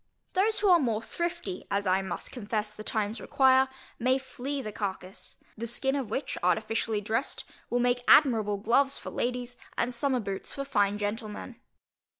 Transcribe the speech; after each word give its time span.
Those 0.33 0.61
who 0.61 0.67
are 0.69 0.79
more 0.79 0.99
thrifty 1.03 1.67
(as 1.69 1.85
I 1.85 2.01
must 2.01 2.31
confess 2.31 2.73
the 2.73 2.83
times 2.83 3.21
require) 3.21 3.67
may 3.99 4.17
flay 4.17 4.59
the 4.59 4.71
carcass; 4.71 5.37
the 5.55 5.67
skin 5.67 5.95
of 5.95 6.09
which, 6.09 6.39
artificially 6.41 7.01
dressed, 7.01 7.43
will 7.69 7.77
make 7.77 8.03
admirable 8.07 8.57
gloves 8.57 8.97
for 8.97 9.11
ladies, 9.11 9.57
and 9.77 9.93
summer 9.93 10.19
boots 10.19 10.55
for 10.55 10.65
fine 10.65 10.97
gentlemen. 10.97 11.57